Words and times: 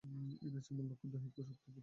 এই 0.43 0.49
নাচের 0.53 0.73
মূল 0.75 0.85
লক্ষ্য 0.89 1.07
দৈহিক 1.07 1.31
শক্তির 1.31 1.45
প্রদর্শন। 1.45 1.79